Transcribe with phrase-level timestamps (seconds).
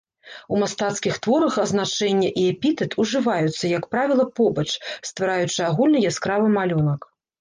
[0.55, 4.69] У мастацкіх творах азначэнне і эпітэт ужываюцца, як правіла, побач,
[5.09, 7.11] ствараючы агульны яскравы малюнак.